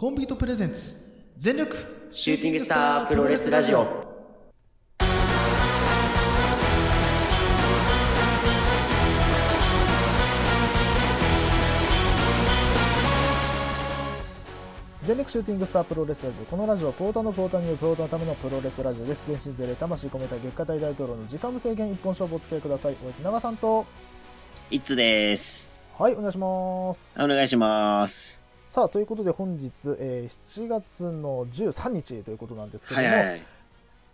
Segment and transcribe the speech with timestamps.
[0.00, 0.96] コンビートプレゼンツ。
[1.36, 1.76] 全力。
[2.10, 3.84] シューティングスタープロレスラジオ。
[15.04, 16.46] 全力シューティングスタープロレスラジオ。
[16.46, 19.20] このラジオはポーターのポーターによるプローターのためのプロレスラジオです。
[19.26, 22.96] 全身全霊魂込めた月下大大統領の時間無制限一本勝負をお付き合いください。
[23.02, 23.84] お相手長さんと。
[24.70, 25.74] いつです。
[25.98, 27.22] はいお願いします。
[27.22, 28.39] お願いします。
[28.70, 33.42] さあということで本日、えー7月の13日ということなんですけども、はいはいはい。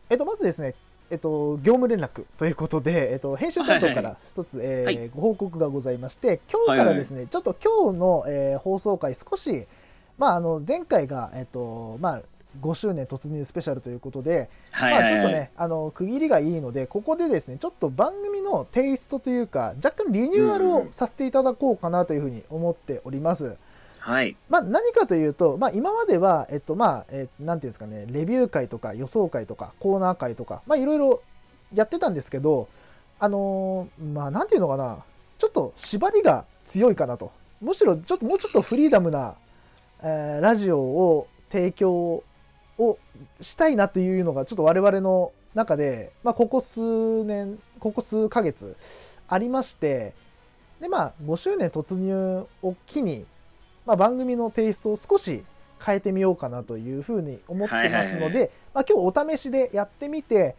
[0.08, 0.74] えっと、まずですね、
[1.10, 9.66] えっと、業務連絡ということで、えっと、編集担当かはいはら一つ、えーはいご報告がございまして、今日からですね、ちょっと今日の、えー放送回、少し、
[10.16, 12.22] まあ、あの前回が、えっとまあ、
[12.62, 15.12] 5周年突入スペシャルということで、はいはいはい。
[15.12, 23.54] まあ、ちょっとね、あの区切りがいいので、ここでですね、ちょっと番組のテイストというか、若干リニューアルをさせていただこうかなというふうに思っております。
[24.06, 24.36] はい。
[24.48, 31.22] まあ、何かというと、まあ、今までは、えっとまあえーなんていうんですかね、レビュー会とか予想会とかコーナー会とか、まあ、いろいろ
[31.74, 32.68] やってたんですけど、
[33.18, 34.98] あのーまあ、なんていうのかな、
[35.38, 39.34] ちょっと縛りが強いかなと、むしろちょっともうちょっとフリーダムな、
[40.02, 42.22] えーラジオを提供
[42.78, 42.98] を
[43.40, 48.76] したいなというのが、ちょっと我々の中で、まあ、ここ数年、ここ数ヶ月
[49.26, 50.14] ありまして、
[50.80, 53.26] で、まあ、5周年突入を機に、
[53.86, 55.44] まあ、番組のテイストを少し
[55.84, 60.56] 変えてみようかなというふうに思ってますのはいはいはで、まあ、今日お試しでやってみて、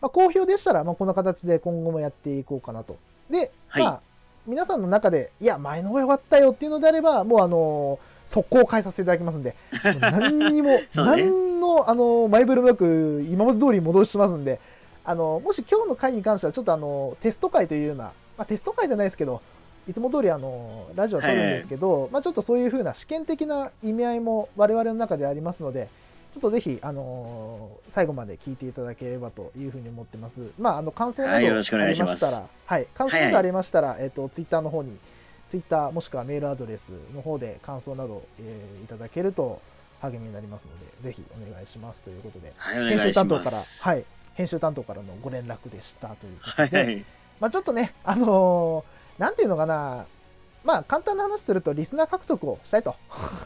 [0.00, 2.96] まあ、好評でしたら、まあ、この形で今後もやっていこうかなと。
[3.28, 3.82] で、はい。
[3.82, 4.00] まあ、
[4.46, 9.54] 皆さんの中で、いや、前の方が良かったよっていうのであれば、もう、あの速攻変えさせていただきますんで、
[10.00, 10.86] 何にも、 ね。
[10.94, 14.60] 何の、あの前触れもなく、今まで通り戻しますんで、
[15.04, 18.04] あのもし今日の回に関しては、ちょっとあのテスト回というような、
[18.38, 19.42] まあ、テスト回じゃないですけど、
[19.90, 25.88] いつも通りあのラジオを撮るんですけど、まあ、ちょっとそういうふうな試験的な意味合いも我々の中でありますので、
[26.32, 30.52] ちょっとぜひ、あの最後まで聞いていただければというふうに思ってます。
[30.60, 31.76] まあ、あの感想などありました
[32.30, 34.96] ら、はい、感想などありましたら、えっ、と、ツイッターの方に、
[35.48, 39.60] ツイッターもしくはメールアドレスの方で感想など、えーいただけると
[40.00, 43.58] 励みになりますので、ぜひお願いしますということで、はい、お編集担当から。
[43.58, 47.04] はい、編集担当からのご連絡でしたということで、はいはい。
[47.40, 50.06] まあ、ちょっとね、あのーなんていうのかな、
[50.64, 52.96] まあ、簡単な話すると、リスナー獲得をしたいと。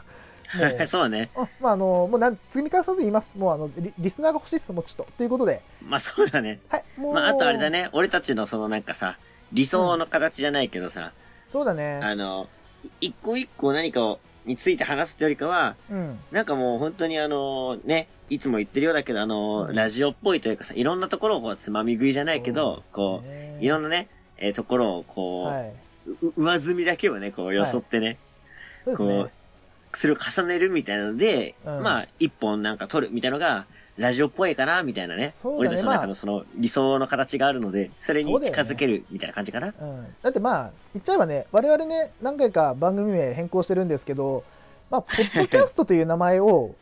[0.87, 1.29] そうね。
[1.35, 3.33] あまあ、あのもうなん積み重ねず言います。
[3.37, 5.11] もうあのリ、リスナーが欲しいっす、もうちょっと。
[5.17, 6.61] ということで、まあそうだね。
[6.69, 7.13] はい、もう。
[7.13, 7.69] まああとあれだ。
[7.69, 9.17] ね、俺たちのそのなんかさ、
[9.51, 11.11] 理想の形じゃないけどさ、
[11.51, 11.99] そうだね。
[12.01, 12.47] あの、
[12.83, 16.19] い一個一個何かをについて話すってよりかは、うん。
[16.31, 25.73] なんかもう本当にあの、ね、いつも言ってるようだけど、あの、うんラジオっぽいというかさ、いろんなところをこう、つまみ食いじゃないけど、こうう、いろんな、なね、えーところをこう、はい。
[26.21, 28.17] う上積みだけをね、こう、よそってね、
[28.83, 29.31] そうですねこう。
[29.97, 33.65] それを重ねるみたいなので、うんまあ、一本なんか取るみたいなのが、
[33.97, 35.27] ラジオっぽいかなみたいなね。
[35.27, 39.67] ね俺たちのまあ中のその理想の形があるので、それに近づけるみたいな感じかな。
[39.67, 44.43] うん、だってまあ言っちゃえばね我々ね何回か番組名変更してるんですけど
[44.89, 46.75] まあポッドキャストという名前を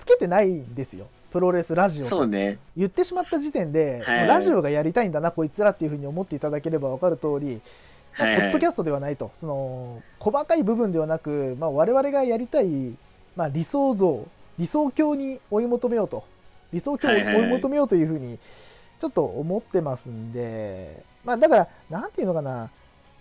[0.00, 2.56] つけてないんですよプロレスラジオとそうね。
[2.78, 4.26] 言ってしまった時点で、はい。
[4.26, 7.60] ラジオがやりたいんだなこいつらっていうふうに思っていただければ分かる通り、
[8.18, 9.30] まあはポッドキャストではないと。
[9.38, 12.94] その細かい部分ではなく、まあ、我々がやりたい、
[13.36, 14.26] まあ、理想像
[14.58, 16.24] 理想郷に追い求めようと。
[16.72, 18.38] 理想郷を追はい求めようというふうに
[18.98, 22.70] ちょっと思ってますんで、まあ、だからなんていうのかな。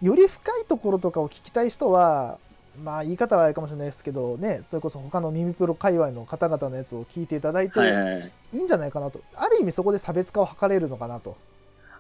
[0.02, 2.38] より深いところとかを聞きたい人は
[2.84, 8.20] まあ言い方はあれかもしれないですけどねそれこそ他の耳プロ界隈の方々のやつを聞いていただいて、はいは
[8.54, 9.22] いんじゃないかなと。
[9.36, 11.36] ある意味そこで差別化を図れるのかなと。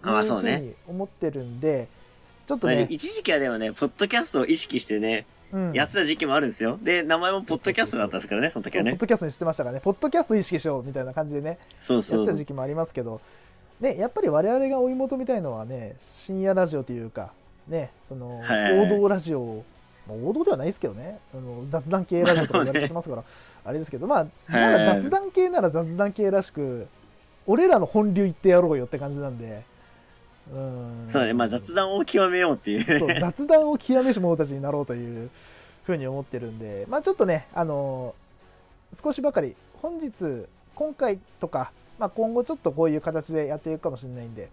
[0.02, 0.74] あまあそうね。
[0.88, 1.88] 思ってるんで
[2.47, 6.78] ちょっとまあね、一時期はでもね、ポッドキャストを意識してね、うん、やってた時期もあるんですよ。
[6.81, 8.92] で、名前もポッドキャストだったんですからね、その時はね。
[8.92, 9.00] ポッ。
[9.00, 9.81] ドキャストにしてましたからね。
[9.81, 12.38] ポッドキャスト意識しようみたいな感じでねそうそうやってた。
[12.38, 13.22] 時期もありますけど
[13.80, 17.31] ねやっぱり我々が追い求めたいのはね深夜ラジオというか
[17.68, 19.66] ねそのはい王道ラジオを
[20.07, 21.19] まあ王道ではないですけどね。
[21.33, 23.23] あの雑談系ラジオとか言われてますから。
[23.66, 26.88] あれですけどまあなら雑談系なら雑談系らしく
[27.47, 29.63] 俺らの本流言ってやろうよって感じなんで。
[30.53, 31.07] うん。
[31.09, 33.00] そうだね、まあ雑談を極めようっていう。
[33.00, 35.30] そう雑談を極めし者たちになろうという
[35.85, 38.15] ふうに思ってるんで、まあ、ちょっとね、あの
[39.03, 44.50] 少しばかり本日今回とか、まあ、今後ちょっとこういう形でやっていくかもしれないんで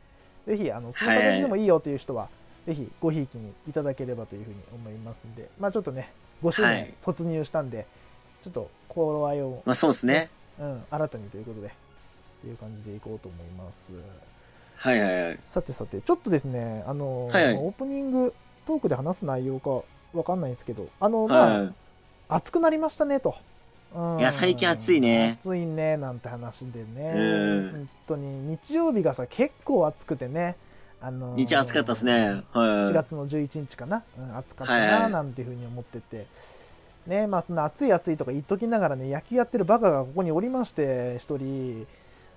[0.47, 2.29] ぜひあのその形でもいいよという人は、
[2.67, 6.13] ぜひごひいきにいただければというふうに思いますんで、まあ、ちょっとね
[6.43, 6.95] 5周年はい。
[7.05, 7.87] 突入したんで、
[8.43, 10.29] ちょっと頃合いを、まあそうですね。
[10.59, 11.73] うん、新たにということで
[12.43, 13.93] という感じでいこうと思います。
[14.77, 15.39] はいはいはい。
[15.45, 17.55] さてさて、ちょっとですね、あのはいはい。
[17.55, 18.35] オープニング
[18.67, 19.83] トークで話す内容か
[20.13, 21.75] わかんないんですけど、あの、まあ、はい。
[22.29, 23.37] 暑くなりましたねと。
[23.95, 24.19] うん。
[24.19, 25.39] いや最近暑いね。
[25.45, 27.71] 暑いねなんて話でね、うん。
[27.71, 30.57] 本当に日曜日がさ結構暑くてね
[31.03, 32.43] あのー日暑かったですね。
[32.55, 32.93] 4はい。
[32.95, 35.11] 月の11日かな、うん、暑かったない。
[35.11, 36.27] なんていうふうに思ってて、
[37.07, 41.87] ねまあそんな暑い暑いとか言っときながらね野球やってるバカがここにおりまして一人、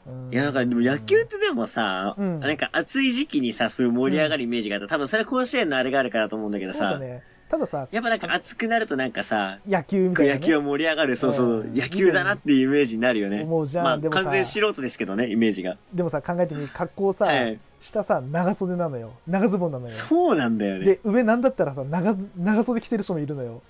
[0.07, 0.33] うん。
[0.33, 2.39] いや、なんか、でも野球ってでもさ、うん。
[2.39, 4.87] なんか暑い時期にさ、そういう盛り上がるイメージがあった。
[4.87, 7.23] 多分それ甲子園のあれがあるからと思うんだけどさ、ね。
[7.49, 11.75] たださやっぱなんか暑くなるとなんかさ、野球みたいな、ね、野球は盛り上がる、そうそうう、ん。
[11.75, 13.43] 野球だなっていうイメージになるよね。
[13.43, 15.77] 思うじゃん、まあ、完全素人ですけどね、イメージが。
[15.93, 19.13] でもさ考えてみ格好さ、はい下さ長袖なのよ。
[19.27, 19.91] 長ズボンなのよ。
[19.91, 20.85] そうなんだよね。
[20.85, 23.61] で上なんだったらさ長ず長袖着てる人もいるのよ。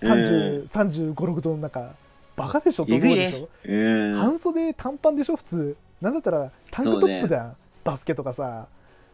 [0.00, 1.94] 30 35、6度の中。
[2.36, 3.38] バカでしょと思うでしょ。
[3.40, 3.48] ね。
[3.64, 4.14] うん。
[4.14, 5.76] 半袖短パンでしょ普通。
[6.00, 8.66] なんだったらタンクトップだ、バスケとかさ。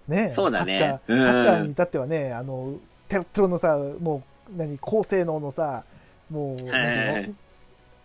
[0.09, 0.79] ねそうだね。
[0.79, 1.27] サッカーうん。
[1.27, 2.75] サッカーに至ってはねあの
[3.09, 5.85] テロッテロのさもう何高性能のさ
[6.31, 6.73] もう,、はい。
[6.73, 7.35] はいはいなんていうの？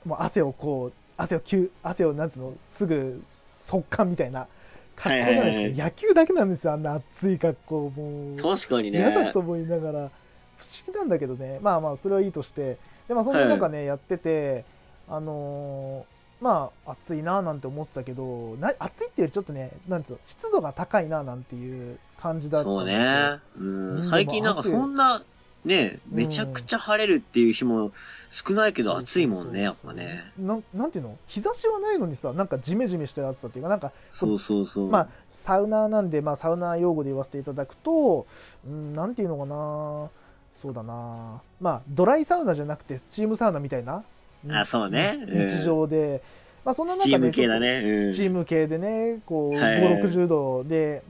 [0.06, 2.54] もう汗をこう汗を吸汗をなんつうの？
[2.78, 3.24] すぐ
[3.66, 4.48] 速乾みたいな
[4.96, 5.74] 格好じゃないですか、はいはいはい。
[5.76, 8.36] 野球だけなんですよあんな暑い格好もう。
[8.38, 9.00] 確かにね。
[9.00, 10.12] 嫌だと思いながら。
[10.58, 11.60] 不思議なんだけどね。
[11.62, 12.78] まあまあそれはいいとして。
[13.08, 14.66] でまあそんな中ね、やってて
[15.08, 23.40] あのーまあ暑いななんて思ってたけどな暑いっていうよりちょっとねなんつうの湿度が高いななんていう感じだったんそうね。
[23.58, 24.04] ううんん。
[24.04, 25.24] 最近なんかそんな、
[25.66, 27.92] ね、めちゃくちゃ晴れるっていう日も
[28.30, 30.32] 少ないけど暑いもんね、やっぱね。
[30.38, 31.18] なんなんていうの？
[31.26, 34.90] 日差しはないのにさなんかジメジメした暑さっていうかなんかそうそうそう。
[34.90, 38.28] まあサウナーなんで、まあ、サウナー用語で言わせていただくと、
[38.68, 40.10] うん、なんていうのかな？
[40.56, 41.42] そうだな。
[41.60, 44.04] まあドライサウナじゃなくてスチームサウナみたいな？
[44.52, 45.18] あそうね。
[45.28, 45.50] うん。
[45.50, 46.22] 日常で、
[46.64, 47.82] まあそんなス中でチーム系だね。
[47.84, 48.14] うん。
[48.14, 49.82] スチーム系でねこう、はい。
[49.82, 51.02] 5 60度で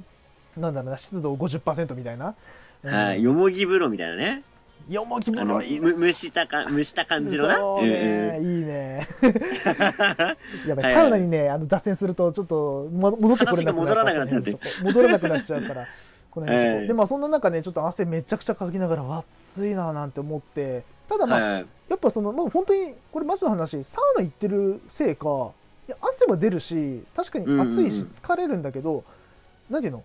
[0.58, 2.34] なんだろうな湿度50%みたいな、
[2.86, 2.94] うん。
[2.94, 3.24] はい。
[3.24, 4.44] よもぎ風呂みたいなね。
[4.90, 5.62] よもぎ風呂。
[5.62, 7.58] いいむ蒸したか、 蒸した感じのな。
[7.58, 9.08] そうね、いいね。
[10.68, 10.86] やばい。
[10.86, 15.88] はいサウナにねあの脱線するとちょっとも戻ってこれなくな話が戻らなくなっちゃうっ戻らなくなっちゃうから
[16.30, 16.78] この辺にしとこう。
[16.78, 19.24] はいでまあそんな中ねちょっと汗めちゃくちゃかきながらわ
[19.56, 20.84] 暑いななんて思って。
[21.10, 21.66] ただまあ、はい。
[21.90, 23.84] やっぱそのもう本当にこれマジの話。
[23.84, 25.52] サウナ行ってるせいか
[25.88, 28.12] いや汗は出るし確かに暑いしうんうんうん。
[28.22, 29.04] 疲れるんだけど、
[29.70, 30.04] なんていうの？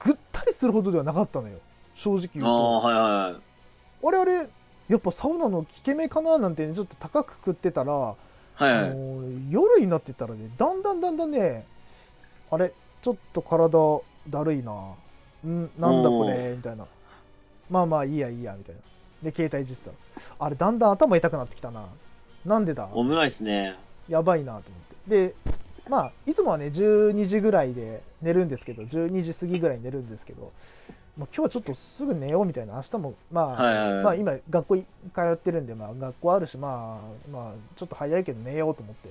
[0.00, 1.58] ぐったりするほどではなかったのよ
[1.98, 4.06] 正直言うああ、とはいはい。
[4.06, 4.48] あれあれ
[4.88, 8.16] やっぱサウナの効け目かななんて、ね、ちょっと高く食ってたら、はい
[8.60, 8.90] あはい。
[8.90, 11.66] の夜になってったらねだんだんだんだんね
[12.50, 12.72] あれ
[13.02, 13.78] ちょっと体
[14.28, 14.72] だるいな。
[15.46, 15.70] ん？
[15.78, 16.54] なんだこれ？
[16.56, 16.86] みたいな。
[17.70, 18.80] まあまあいいやいいやみたいな。
[19.30, 19.94] で携帯実際
[20.38, 21.86] あれだんだん頭痛くなってきたな。
[22.44, 22.88] なんでだ？
[22.94, 23.76] 危ないっすね。
[24.08, 24.62] やばいなと思っ
[25.08, 25.28] て。
[25.28, 25.34] で
[25.88, 30.52] まあいつもはね12時ぐらいで寝るんですけど12時過ぎぐらいに寝るんですけど、
[31.18, 34.04] まあ、今日はちょっとすぐ寝ようみたいな明日もまあ、はいはいはい。
[34.04, 34.84] まあ今学校い
[35.14, 39.10] 通ってるんで、まあ、学校あるしまあまあちょっと早いけど寝ようと思って。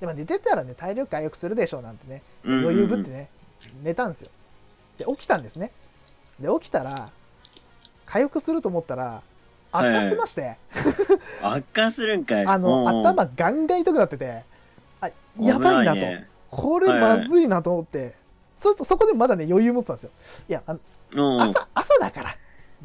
[0.00, 3.28] でも寝てたらね体力回復するでしょうなんてね余裕ぶってね、
[3.82, 4.30] 寝たんですよ。
[4.98, 5.72] で起きたんですね。
[6.38, 7.10] で起きたら
[8.06, 9.22] 回復すると思ったら
[9.72, 10.56] 悪化してまして、
[11.42, 12.44] 悪化するんかい。
[12.46, 14.44] あの、頭ガンガン痛くなってて、
[15.00, 16.00] あ、やばいなと。
[16.00, 16.28] 危ね。
[16.50, 18.14] これまずいなと思って、
[18.62, 20.10] ちょっとそこでまだね、余裕持ってたんですよ。
[20.48, 20.80] いや、あの
[21.12, 21.42] うん。
[21.42, 22.36] 朝、朝だから。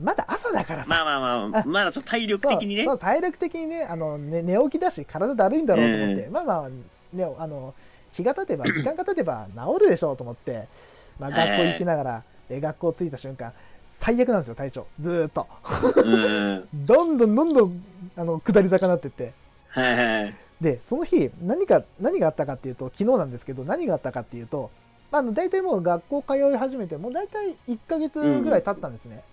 [0.01, 0.89] まだ朝だからさ。
[0.89, 2.93] まあまあまあ、あまだちょっと体力的にねそう。
[2.93, 6.69] そう体力的にね、あの、ね寝起きだし、体だるいんだろうと思って、うまあまあ、
[7.15, 7.73] ね、あの、
[8.13, 10.67] 日が経てば、時間が経てば治るでしょうと思って、
[11.19, 13.53] まあ、学校行きながら、で学校着いた瞬間、
[13.85, 14.87] 最悪なんですよ、体調。
[14.99, 15.47] ずーっと。
[16.73, 17.83] どんどんどんどん、
[18.17, 19.33] あの、下り坂になってって。
[19.69, 20.35] はいはい。
[20.63, 24.71] でその日何か何があったかっていうと昨日なんですけど何があったかっていうと、
[25.13, 29.23] まあ、あの大体もう学校通い始めてもう大体1ヶ月ぐらい経ったんですね、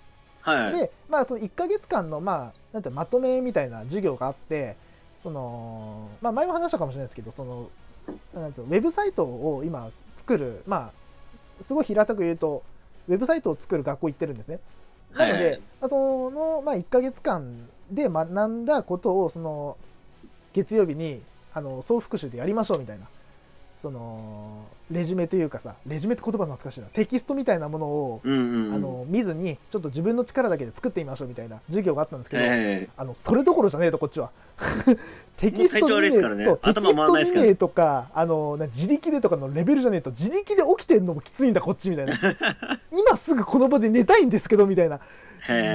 [0.43, 0.77] はい。
[0.77, 4.77] でまあその1ヶ月間のまあなんてまとめみたいな授業があって
[5.23, 7.71] その、まあ、前も話したかもしれないですけどその
[8.35, 10.93] なんつうのウェブサイトを今作るま
[11.61, 12.63] あすごい平たく言うと
[13.09, 14.61] ウェブサイトを作る学校行ってるんですね。
[15.15, 19.79] なので、はいまあ、その、まあ、1ヶ月間で学んだことをその
[20.53, 21.23] 月曜日に
[21.55, 23.07] あの総復習でやりましょうみたいな
[23.83, 26.87] そのレジュメというかさレジュメって言葉懐かしいな。
[26.89, 28.75] テキストみたいなものを、うんうんうん。
[28.75, 32.89] あの見ずにちょっと自分の力だけで作ってみましょうみたいな授業があったんですけど、はいはいはい。
[32.97, 34.31] あのそれどころじゃねえとこっちは。
[35.39, 36.11] テキスト見
[37.41, 42.13] ねえとかあのな自力でとかのレベルじゃねえと自力で起きてんのもきついんだこっちみたいな。
[42.93, 45.01] 今すぐこの場で寝たいんですけどみたいな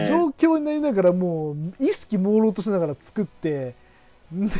[0.06, 3.74] 状況になりながらもう意識朦朧としながら作って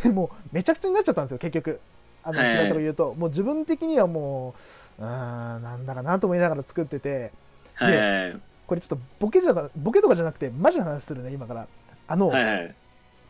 [0.04, 1.80] でもうめちゃくちゃになっちゃったんですよ結局
[2.26, 2.52] あのはい。
[2.52, 4.54] 平たく言うともう自分的にはも
[5.00, 7.32] ううーんなんだかなと思いながら作ってて
[7.76, 8.42] はいはい。
[8.68, 11.68] これちょっとボケじゃボケとかじゃなくてマジな話するね今から。
[12.08, 12.32] あの。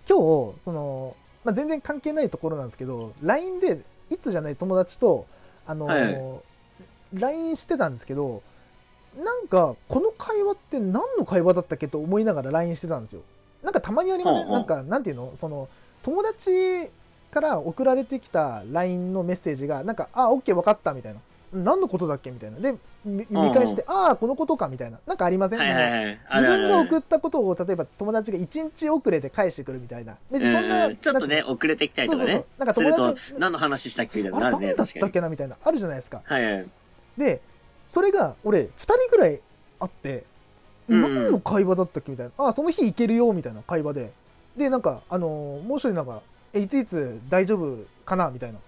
[0.08, 5.28] 今日そのまあ、全然関係ないところなんですけど LINE でいつじゃない友達と
[5.68, 6.42] あの
[7.14, 8.42] LINE してたんですけど
[9.18, 13.22] なんかこの会話って何の会話だったっけと思いながら LINE してたんですよ。
[13.64, 14.58] なんかたまにありません、ほうほう。
[14.58, 15.34] なんかなんていうの？
[15.40, 15.70] その
[16.04, 16.90] 友達
[17.36, 21.20] から送られてきた LINE のメッセージがなんかあ OK 分かったみたいな。
[21.54, 22.60] 何のことだっけみたいな。
[22.60, 25.00] でみ見返して、ああこのことかみたいな。
[25.06, 30.16] なんかありません、はいはい自分が送ったことを例えば友達が1日遅れて返してくるみたいな。
[30.32, 30.98] 別にそんな、うん。
[30.98, 32.32] ちょっとね、遅れてきたりとかね。
[32.32, 32.60] そうそうそう。
[32.60, 34.88] なんか友達と、何の話したっけみたいなあれ何だっ。
[34.88, 35.58] たっけなみたいな。
[35.64, 36.66] あるじゃないですかはいはい。
[37.18, 37.42] で
[37.90, 39.40] それが俺2人ぐらい
[39.80, 40.24] あって、
[40.88, 42.48] 何の会話だったっけみたいな。
[42.48, 44.12] あその日行けるよみたいな会話で。
[44.58, 46.22] でなんかあのーもう一人なんか
[46.56, 48.30] えいついつ大丈夫かな？
[48.30, 48.60] みたいな。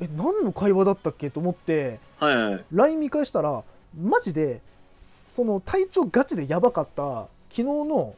[0.00, 1.30] え何の会話だったっけ？
[1.30, 2.00] と思って。
[2.18, 2.64] はいはい。
[2.72, 3.62] LINE 見返したら
[3.96, 7.28] マジでその体調ガチでやばかった。
[7.50, 8.14] 昨日の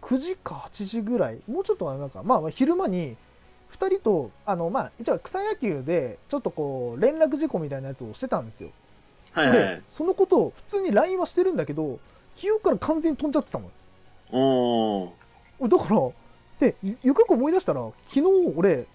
[0.00, 1.40] 9時か8時ぐらい。
[1.48, 2.22] もうちょっとかななんか。
[2.22, 3.16] まあまあ昼間に
[3.72, 8.70] 2人とあのまあ一応草野球でちょっとこう連絡事項みたいなやつをしてたんですよ。
[9.32, 9.58] はいはい。
[9.58, 9.82] で。
[9.88, 11.98] そのことを普通に LINE はしてるんだけど
[12.36, 13.68] 記憶から完全に飛んじゃってたの。
[14.30, 15.68] おー。
[15.68, 16.00] だから
[16.60, 18.86] でゆよくよく思い出したら昨日俺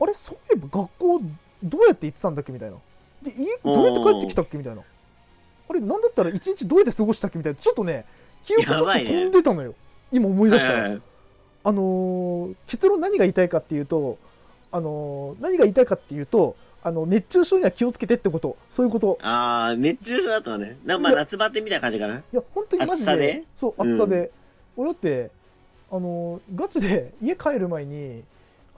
[0.00, 1.22] あれそういえば学校
[1.62, 2.76] どうやって行ってたんだっけみたいな。
[3.22, 4.82] で家どうやって帰ってきたっけみたいな。
[4.82, 7.58] あれなんだったら一日どうやって過ごしたっけみたいな。
[7.58, 8.04] ちょっとね
[8.44, 9.74] 記憶ちょっと飛んでたのよ、
[10.10, 10.98] 今思い出したら、
[11.64, 14.18] あのー結論何が言いたいかっていうと
[14.72, 18.56] あのー何が言いたいかっていうとあの熱中症には気をつけてってこと。
[18.68, 19.16] そういうこと。
[19.22, 20.76] あー、熱中症だったのね。
[20.84, 22.16] なんかま夏バテみたいな感じかな。
[22.16, 23.10] いや本当にマジで。
[23.10, 23.44] 暑さで？
[23.60, 24.32] そううん暑さで、
[24.76, 25.30] 俺だって
[25.92, 28.24] あのガチで家帰る前に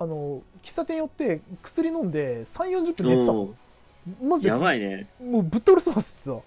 [0.00, 3.54] あの喫茶店寄って薬飲んで3 4 0分寝てたも
[4.23, 5.06] おんマジでやばいね。
[5.25, 6.44] もうぶっ倒れそうなんですよ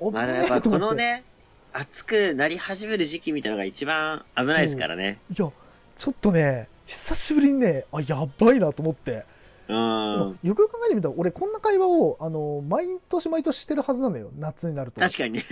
[0.00, 1.24] まあやっぱこのね、
[1.72, 5.18] 暑くなり始める時期みたいなのが一番危ないですからね。
[5.28, 5.50] いや
[5.98, 9.26] ちょっとね久しぶりにねあやばいなと思って、
[9.68, 10.38] うん。
[10.42, 15.42] よくよく考えてみたら俺こんな会話をあの毎年毎年してるはずなのよ夏になると確かにね。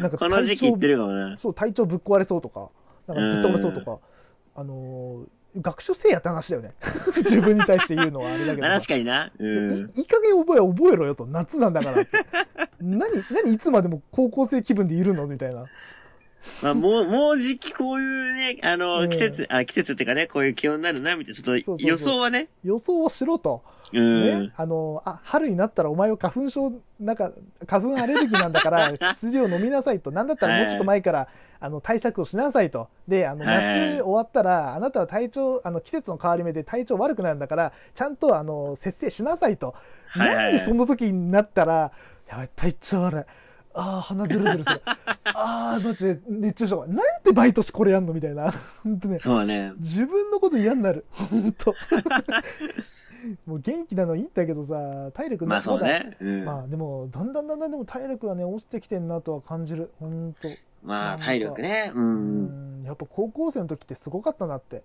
[0.00, 1.38] なんかこの時期言ってるかもな。
[1.38, 2.68] そう体調ぶっ壊れそうとか
[3.08, 3.98] なんかぶっ倒れそうとか、
[4.56, 5.26] あのー
[5.58, 6.74] 学習せえやって話だよね。
[7.16, 8.68] 自分に対して言うのはあれだけど。
[8.68, 9.32] 確かにな。
[9.38, 11.24] いい加減覚え覚えろよと。
[11.24, 12.10] 夏なんだからって。
[12.78, 15.26] 何何いつまでも高校生気分でいるの？
[15.26, 15.64] みたいな
[16.62, 19.10] まあもう、もう時期こういうね、あうの、ん。
[19.10, 22.48] 季節、あ、季節っていうかね、こういう気温になるな、みたいな、ちょっと予想はね。
[22.64, 23.62] 予想をしろと、
[23.92, 24.52] うねん。
[24.56, 27.30] あのあ春になったらお前は花粉症なんか
[27.66, 30.10] 花粉アレルギーなんだから 薬を飲みなさいと。
[30.10, 31.28] なんだったらもうちょっと前から
[31.60, 32.88] あの対策をしなさいと。
[33.06, 33.90] であのはい。
[33.96, 39.74] 夏終わったらあなたは体調あの季節の変わり目で体調悪くなるんだからちゃんとあの節制しなさいと、
[40.08, 40.36] はいはい。
[40.36, 41.92] なんでその時になったら
[42.28, 43.22] やばい体調悪い
[43.78, 44.82] あー鼻ズルズルする
[45.24, 48.52] あーマジで熱中症なんで毎年これやんのみたいな
[48.82, 49.72] 本当ねそうね。
[49.78, 51.74] 自分のこと嫌になる本当
[53.46, 56.16] もう元気なのいいんだけどさ体力まあそうだね。
[56.20, 56.44] うん。
[56.44, 60.48] まあでもだんだんだんだんでも体力はね落ちてきてんなとは感じる本当
[60.84, 61.92] まあ体力ね。
[61.94, 62.00] う。
[62.00, 64.82] うんんやっぱ高校生の時ってすごかったなって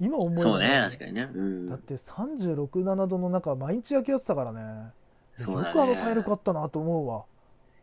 [0.00, 1.28] 今思えばそうね、確かにね。
[1.32, 1.68] うん。
[1.68, 4.90] だって367度の中毎日焼けやってたからね
[5.36, 6.00] そうだよくあのね。
[6.00, 7.22] 体力あったなと思うわ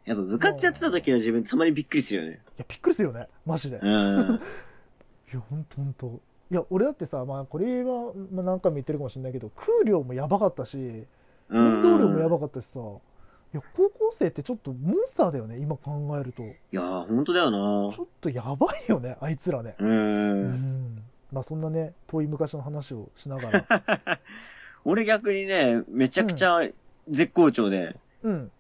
[0.07, 2.39] やっぱ部活やってた時の自分たまにびっくりするよね。
[2.57, 3.27] いやびっくりするよね。
[3.45, 4.39] マジで、いうん。
[5.33, 6.21] やほんとほんと。
[6.49, 11.03] いや俺だってさまあこれは、まあ、何回も言ってるかもしれないけど空量もやばかったし
[11.49, 12.83] 運動量もやばかったしさ、い
[13.51, 16.43] や高校生ってちょっとモンスターだよね今考えると。
[16.43, 17.93] いやー、ほんとだよな。
[17.93, 19.75] ちょっとやばいよねあいつらね。
[19.77, 19.85] う。
[19.85, 20.51] うん。
[20.53, 24.19] んまあそんなね遠い昔の話をしながら。
[24.85, 26.61] 俺逆にね、めちゃくちゃ
[27.09, 27.97] 絶好調で。
[28.23, 28.51] うん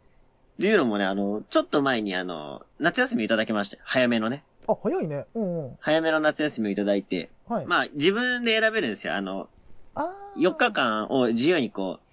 [0.57, 4.43] っていうのもね、あの、ちょっと前にあの、夏休みいただきまして、早めのね。
[4.67, 5.25] あ早いね。
[5.35, 5.77] うんうん。
[5.79, 9.15] 早めの夏休みをいただいて、はい、まあ自分で選べるんですよ。
[9.15, 9.47] あの、
[9.95, 10.41] あー。
[10.41, 12.07] 4日間を自由にこう、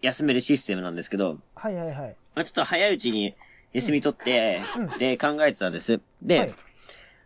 [0.00, 2.16] 休めるシステムなんですけど、はいはいはい。
[2.34, 3.34] まあちょっと早いうちに
[3.72, 4.98] 休み取って、うん。
[4.98, 6.00] で、考えてたんです。
[6.22, 6.54] で、はい。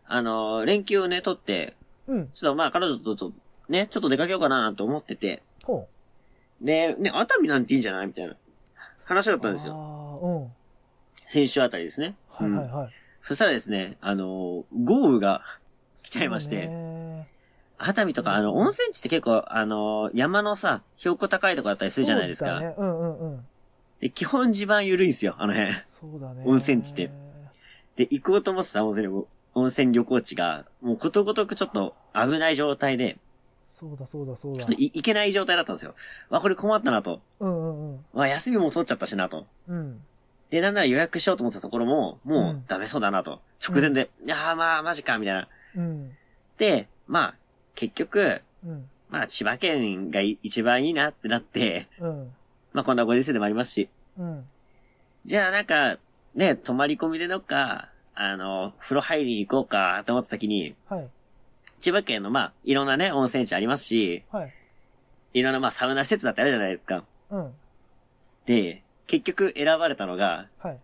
[0.08, 1.74] あの、連休をね、取って、
[2.08, 2.28] うん。
[2.32, 3.32] ちょっとまあ彼女とと
[3.68, 6.64] ね、ちょっと出かけようかなと思ってて、ほう。
[6.64, 8.06] で、ね、熱海なんていいんじゃない？
[8.08, 8.36] みたいな
[9.04, 9.74] 話だったんですよ。
[9.74, 10.52] あーうん。
[11.26, 12.16] 先週あたりですね。
[12.40, 12.72] うんはいはい。
[12.82, 12.92] はい、
[13.22, 15.42] そしたらですね、あの、豪雨が
[16.02, 17.28] 来ちゃいまして、ね
[17.78, 22.50] 熱海とか、あの、温泉地って結構、あの、山のさ、標高高いとこだったりするじゃないですか。
[22.50, 22.74] そうだね。
[22.78, 23.46] うんうんうん。
[24.00, 25.72] で、基本地盤緩いんですよ、あの辺。
[26.00, 26.42] そうだね。
[26.46, 27.10] 温泉地って。
[27.96, 33.18] で、行こうと思ってた温泉旅温泉旅行地が、もうことごとくちょっと危ない状態で、
[33.78, 35.94] そうだそうだそうだちょっとい行けない状態だったんですよ。
[36.30, 37.20] わ、これ困ったなと。
[37.40, 39.46] うんうんうんわ、休みも取っちゃったしなと。
[39.68, 40.00] うん
[40.48, 43.40] で、なんなら予約しようと思ってたところも、もううんダメそうだなと。
[43.66, 45.48] 直前で、いやーまあ、マジか、みたいな。
[45.76, 46.10] うん
[46.56, 47.34] で、まあ、
[47.74, 52.32] 結局、うんまあ千葉県が一番いいなってなって、うん。
[52.72, 54.44] まあこんなご時世でもありますし、うん。
[55.24, 55.98] じゃあなんか、
[56.34, 61.08] ね、泊まり込みでどっか、あの、風呂入りに行こうかと思った時に、はい。
[61.80, 64.52] 千葉県のまあ、いろんなね、温泉地ありますし、はい。
[65.34, 67.04] いろんなまあ、サウナ施設だってあるじゃないですか。
[67.30, 67.52] うん。
[68.46, 70.78] で、結局選ばれたのが、はい。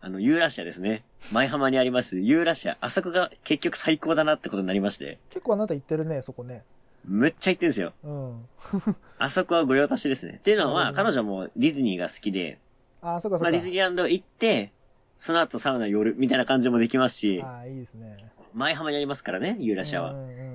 [0.00, 1.04] あの、ユーラシアですね。
[1.32, 2.78] 舞浜にありますユーラシア。
[2.80, 6.62] あそこが結局最高だなってことになりまして、結構あなた行ってるね、そこね。
[7.04, 7.92] むっちゃ行ってんですよ。
[8.04, 8.48] うん。
[9.18, 10.34] あそこは御用達ですね。
[10.34, 12.58] っていうのは、彼女もディズニーが好きで、
[13.02, 13.50] ああ、そっかそまあ。
[13.50, 14.72] ディズニーランド行って、
[15.16, 18.16] その後サウナ寄るみたいな感じもできますし、ああ、いいですね。
[18.54, 20.12] 舞浜にありますからね、ユーラシアは。
[20.12, 20.46] うんうん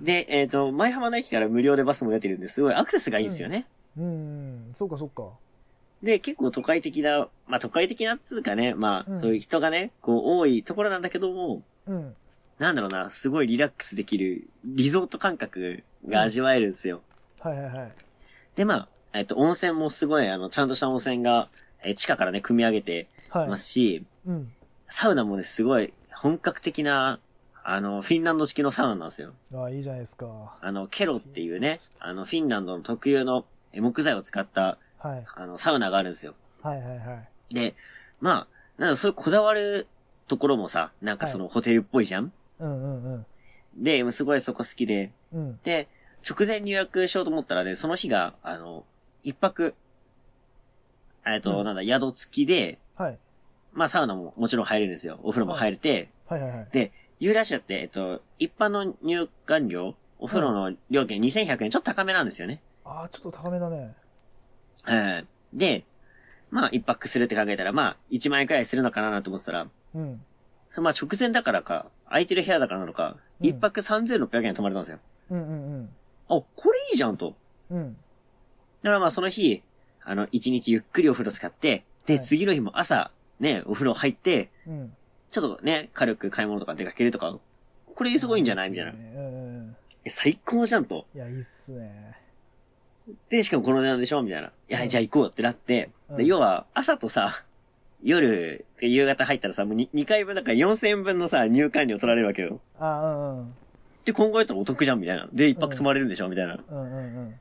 [0.00, 3.66] で、えっ、と、舞浜の駅から無料でバスも出てるんで、すごいアクセスがいいんですよね。
[3.96, 4.04] うん。
[4.04, 4.14] うんう
[4.72, 4.74] ん。
[4.76, 5.30] そっかそっか。
[6.02, 12.14] で、結構都会的な、まあ都会的なっつうかね、まあ、うんそういう人がね、こう多いところなんだけども、うん。
[12.58, 17.00] なんだろうな、すごいリラックスできる、リゾート感覚が味わえるんですよ。
[17.40, 17.92] はいはいはい。
[18.56, 21.48] で、まあ、えっ、と、温泉もすごい、あの、ちゃんとした温泉が、
[21.82, 23.06] えー地下からね、組み上げてはい。
[23.34, 24.52] ますし、うん。
[24.88, 27.18] サウナもね、すごい本格的な、
[27.64, 29.32] あの、フィンランド式のサウナなんですよ。
[29.54, 30.26] ああ、いいじゃないですか。
[30.60, 35.24] あの、ケロっていうね、あの、フィンランドの特有のえ木材を使った、はい。
[35.34, 36.34] あの、サウナがあるんですよ。
[36.62, 37.14] はいはいは
[37.50, 37.54] い。
[37.54, 37.74] で、
[38.20, 38.46] ま
[38.78, 39.86] あ、なんかそういうこだわる
[40.28, 43.26] ところもさ、なんかそのホテルっぽいじゃん、うんうんうん。
[43.82, 45.58] で、すごいそこ好きで、うん。
[45.62, 45.88] で、
[46.28, 48.84] 直前入浴しようと思ったらね、その日が、あの、
[49.22, 49.74] 一泊、
[51.26, 53.18] えっと、うんなんだ、宿付きで、はい。
[53.74, 55.18] まあサウナももちろん入れるんですよ。
[55.22, 56.68] お風呂も入れて、はいはいはい。
[56.72, 62.62] で、ユーラシアって、えっと、一般の入館料、お風呂の料金2100円、ちょっと高めなんですよね。
[62.84, 63.94] ああ、ちょっと高めだね。
[64.82, 65.26] はい。
[65.52, 65.84] で、
[66.50, 70.22] まあ一泊するって考えたら、まあ1万円くらいするのかなと思ってたら、うん。
[70.68, 74.98] それまあ直前だからか、空いてる部屋だからなのか、うん一泊3600円泊まれたんですよ。
[75.30, 75.52] うんう
[75.82, 75.88] ん
[76.28, 77.34] あ、これいいじゃんと。
[77.70, 77.78] うん。
[77.78, 77.96] うん。
[78.82, 79.62] だからまあその日、
[80.04, 83.10] あの、一日ゆっくりお風呂使って、で、はい次の日も朝、
[83.40, 84.92] ね、お風呂入って、うん。
[85.30, 87.36] ちょっとね、軽く買い物とか出かけるとか、
[87.94, 88.70] これすごいんじゃない？
[88.70, 88.92] みたいな。
[90.04, 91.06] え、最高じゃんと。
[91.14, 92.16] いや、いいっすね。
[93.28, 94.22] で、しかもこの値段でしょ？
[94.22, 94.48] みたいな。
[94.48, 97.42] いや、うんじゃあ行こうってなって、で、うん要は、朝とさ、
[98.02, 102.60] 夜、夕方入ったらさ、もう 2, 回分だから4000円分のさ、入館料取られるわけよ。
[102.78, 103.54] ああ、うんうん。
[104.04, 105.28] で、今後やったらお得じゃんみたいな。
[105.32, 106.28] で、一泊泊まれるんでしょ？
[106.28, 106.58] みたいな。
[106.70, 107.30] うんうんうん。
[107.30, 107.36] で、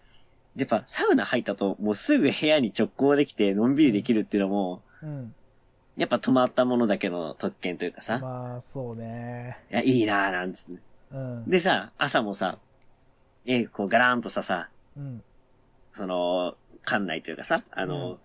[0.60, 5.36] やっぱ、サウナ入ったと、もうすぐ部屋に直行できて、のんびりできるっていうのも、うん。
[5.98, 9.60] やっぱ泊まったものだけの特権というかさ、まあ、そうね。
[9.72, 10.82] いや、いいなぁ、なんつって。
[11.12, 11.50] うん。
[11.50, 12.58] でさ、朝もさ、
[13.46, 15.24] え、こう、ガラーンとしたさ、うん。
[15.92, 18.18] その、館内というかさ、あの、うん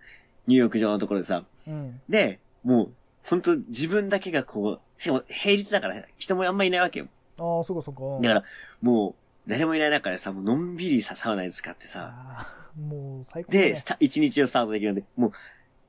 [0.48, 2.00] 入浴場のところでさ、うん。
[2.08, 7.08] で、もう、ほんと自分だけがこう、しかも平日だから人もあんまいないわけよ。
[7.38, 8.18] ああ、そこそこ。
[8.22, 8.44] だから、
[8.80, 9.10] も
[9.46, 12.48] う、誰もいない中でさ、もうのんびりさ、サウナに使ってさ、
[12.80, 15.32] もう最高だねで、一日をスタートできるんで、もう、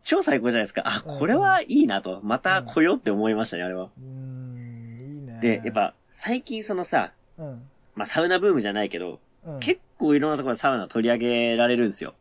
[0.01, 0.83] 超最高じゃないですか。
[0.85, 2.19] あ、うんこれはいいなと。
[2.23, 3.85] また来ようって思いましたね、あれは。
[3.85, 5.39] うーん、いいね。
[5.41, 7.61] で、やっ、ぱ、最近そのさ、うん。
[7.95, 12.13] まあ、サウナブームじゃないけど、うん、結構いろんなところでサウナ取り上げられるんですよ。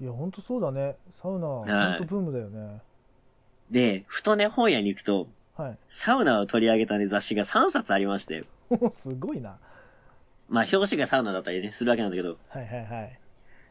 [0.00, 0.96] いや、ほんとそうだね。
[1.20, 2.80] サウナ、ほんはいとブームだよね。
[3.70, 5.78] で、ふとね、本屋に行くと、はい。
[5.88, 8.44] サウナを取り上げたね、雑誌が3冊ありまして、
[9.02, 9.56] すごいな。
[10.48, 13.18] まあ、表紙がサウナだったりね、するわけなんだけど、はいはいはい。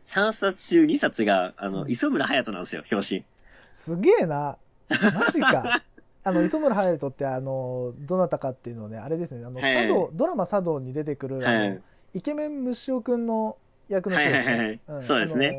[0.05, 3.25] 3冊中2冊が、あの、うん磯村隼人なんですよ、表紙。
[3.73, 4.57] すげえな。
[4.89, 5.83] マジか。
[6.23, 11.81] あの、磯村隼人って、あの、どなたかっていうのをね、あれですね、あの、はい茶道、ドラマ茶道に出てくる、あのはい。
[12.13, 13.57] イケメン虫尾くんの
[13.87, 14.97] 役の人ですね。
[14.97, 15.53] んそうですね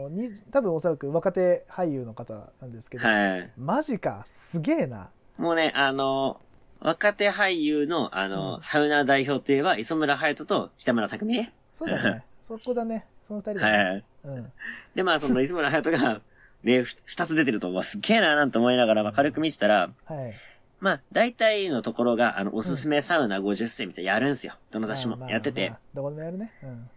[0.50, 3.50] 多分おそらく若手俳優の方なんですけど、はい。
[3.56, 5.10] マジか、すげえな。
[5.36, 6.40] もうね、あの、
[6.80, 11.54] 若手俳優の、あの、うんサウナ代表といえば、磯村隼人と北村匠海ね。
[11.78, 12.24] そうだね。
[12.48, 13.06] そこだね。
[13.26, 13.78] その二人だね。
[13.78, 14.04] はい。
[14.24, 14.52] うん。
[14.94, 16.20] で、まあ、その磯村隼人が、
[16.64, 20.34] ね、ふ二つ出てると、わ、すっげえな、なんて思いながら、まあ、軽く見てたら、はい。
[20.80, 24.54] まあ、大体のところが、あの、おすすめサウナ50選みたいなやるんすよ。
[24.70, 25.78] どの雑誌まあまあもやっててまあ。
[25.94, 26.52] どこでもやるね。
[26.62, 26.90] うん。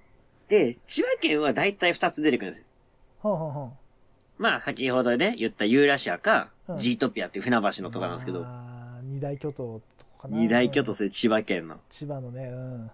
[0.48, 2.66] で、千葉県は大体二つ出てくるんですよ。
[3.20, 3.74] ほんほんほん。
[4.38, 10.38] まあ、先ほどね、言ったユーラシアか、うんジートピアっていう船橋のとかなんですけど、まあ二大巨頭とかかな。
[10.40, 11.80] 二大巨頭うんそれ千葉県の。
[11.92, 12.92] 千葉のね、うん。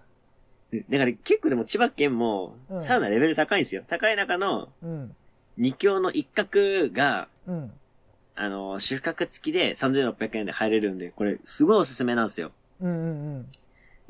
[0.72, 3.84] でだから結構でも千葉県もう、んサウナレベル高いんですよ。
[3.88, 5.16] 高い中の、うん。
[5.58, 7.72] 二強の一角が、うん。
[8.36, 12.52] あの、宿泊付きで3600円で入れるんで、これ、すごいおすすめなんですよ。
[12.82, 13.46] うんうんうん。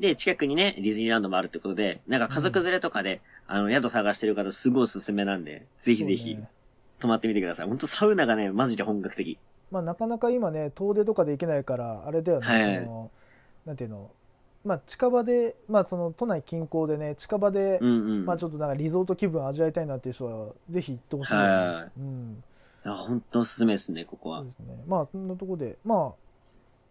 [0.00, 6.38] で、近くにね、ディズニーランドもあるってことで、なんか家族連れとかで、あの、宿探してる方すごいおすすめなんで、ぜひぜひ
[6.98, 7.68] 泊まってみてください。
[7.68, 9.38] ほんとサウナがね、マジで本格的。
[9.70, 12.46] まあなかなか今ね、遠出とかで行けないから、あれだよね。
[12.46, 13.10] はいその
[13.66, 14.10] なんていうの、
[14.64, 18.26] まあ、近場で、まあ、その都内近郊でね近場で、うんうん。
[18.26, 22.44] まあ、ちょっとなんかリゾート気分味わいたいなっていう人はぜひ行ってほしいよね、はうん。
[22.84, 24.38] いや、本当おすすめですね、ここは。
[24.38, 24.46] そう。
[24.46, 24.84] ですね。
[24.86, 26.22] まあそんなところでまあ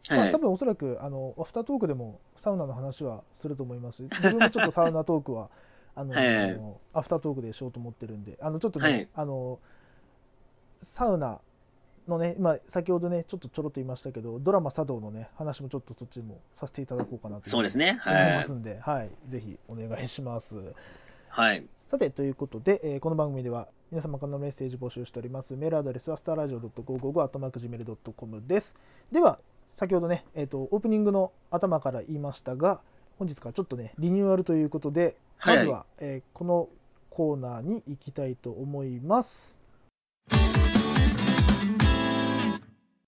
[0.10, 0.38] まあ、多。
[0.40, 3.98] 分おそらくあのアフタートークでもサウナの話はすると思います。
[3.98, 5.50] し自分もちょっとサウナトークは
[5.96, 6.62] あの、はいはい。
[6.94, 9.08] アフタートークでしようと思ってるんであのちょっとね、はい。
[9.16, 9.60] あの
[10.82, 11.40] サウナ
[12.08, 18.02] のね、まあ、先ほどねちょっとちょろっと言いましたけどドラマ「茶道」のね話もちょっとそっちもさせていただこうかなとそうですね。
[18.06, 18.54] 思いはいます。
[18.54, 20.56] んで、はい、ぜひお願いします。
[21.30, 21.66] はい。
[21.88, 25.56] さて、ということで、えーこの番組では皆様からのメッセージ募集しております。
[25.56, 28.76] メールアドレスはスターラジオ .555-gmail.com です。
[29.12, 29.40] では、
[29.74, 32.80] 先ほどね、えーと、オープニングの頭から言いましたが、
[33.20, 36.70] 本日からちょっとね、リニューアルということで、はいまずは、えーこの
[37.10, 39.58] コーナーに行きたいと思います。